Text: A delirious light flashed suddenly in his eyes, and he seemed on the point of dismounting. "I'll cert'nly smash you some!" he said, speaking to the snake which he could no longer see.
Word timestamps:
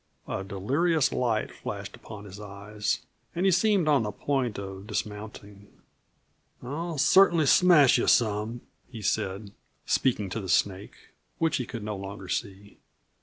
A 0.27 0.43
delirious 0.43 1.11
light 1.13 1.51
flashed 1.51 1.95
suddenly 2.01 2.19
in 2.21 2.25
his 2.25 2.39
eyes, 2.39 3.05
and 3.35 3.45
he 3.45 3.51
seemed 3.51 3.87
on 3.87 4.01
the 4.01 4.11
point 4.11 4.57
of 4.57 4.87
dismounting. 4.87 5.67
"I'll 6.63 6.97
cert'nly 6.97 7.45
smash 7.45 7.99
you 7.99 8.07
some!" 8.07 8.61
he 8.89 9.03
said, 9.03 9.51
speaking 9.85 10.27
to 10.31 10.41
the 10.41 10.49
snake 10.49 10.95
which 11.37 11.57
he 11.57 11.67
could 11.67 11.83
no 11.83 11.95
longer 11.95 12.29
see. 12.29 12.79